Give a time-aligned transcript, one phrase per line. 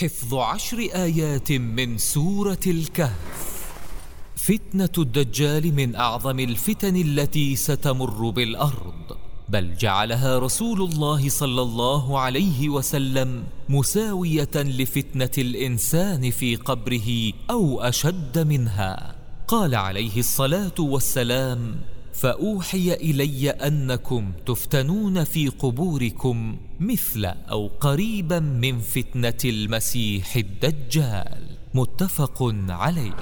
[0.00, 3.72] حفظ عشر آيات من سورة الكهف.
[4.36, 9.16] فتنة الدجال من أعظم الفتن التي ستمر بالأرض
[9.48, 18.38] بل جعلها رسول الله صلى الله عليه وسلم مساوية لفتنة الإنسان في قبره أو أشد
[18.38, 19.16] منها.
[19.48, 21.80] قال عليه الصلاة والسلام
[22.20, 31.42] فأوحي إلي أنكم تفتنون في قبوركم مثل أو قريبا من فتنة المسيح الدجال.
[31.74, 33.16] متفق عليه.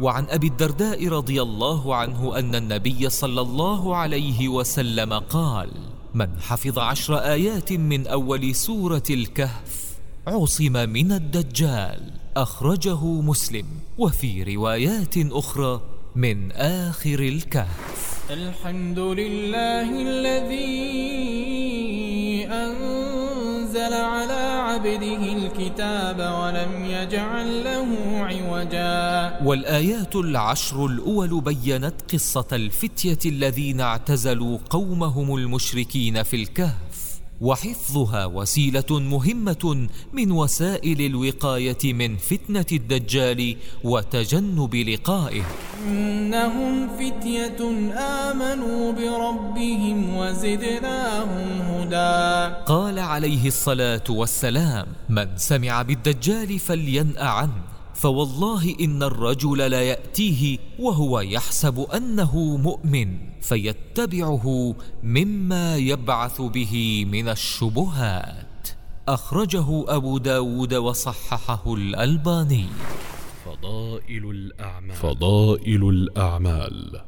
[0.00, 5.70] وعن أبي الدرداء رضي الله عنه أن النبي صلى الله عليه وسلم قال
[6.14, 9.77] من حفظ عشر آيات من أول سورة الكهف
[10.28, 13.66] عصم من الدجال أخرجه مسلم
[13.98, 15.80] وفي روايات أخرى
[16.16, 18.24] من آخر الكهف.
[18.30, 20.68] الحمد لله الذي
[22.46, 27.88] أنزل على عبده الكتاب ولم يجعل له
[28.18, 29.38] عوجا.
[29.46, 37.07] والآيات العشر الأول بينت قصة الفتية الذين اعتزلوا قومهم المشركين في الكهف.
[37.40, 45.42] وحفظها وسيلة مهمة من وسائل الوقاية من فتنة الدجال وتجنب لقائه.
[45.86, 47.60] إنهم فتية
[47.98, 52.54] آمنوا بربهم وزدناهم هدى.
[52.66, 57.77] قال عليه الصلاة والسلام من سمع بالدجال فلينأ عنه.
[57.98, 68.68] فوالله إن الرجل لا يأتيه وهو يحسب أنه مؤمن فيتبعه مما يبعث به من الشبهات.
[69.08, 72.66] أخرجه أبو داود وصححه الألباني.
[73.44, 74.96] فضائل الأعمال.
[74.96, 77.00] فضائل الأعمال.